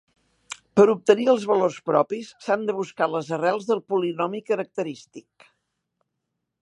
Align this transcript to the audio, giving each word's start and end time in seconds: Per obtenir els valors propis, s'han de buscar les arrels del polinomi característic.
Per 0.79 0.85
obtenir 0.93 1.27
els 1.33 1.43
valors 1.51 1.77
propis, 1.89 2.31
s'han 2.45 2.65
de 2.69 2.75
buscar 2.79 3.09
les 3.17 3.29
arrels 3.39 3.69
del 3.71 3.85
polinomi 3.93 4.43
característic. 4.49 5.51